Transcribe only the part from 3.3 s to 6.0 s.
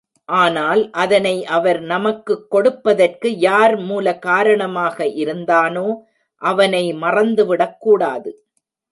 யார் மூல காரணமாக இருந்தானோ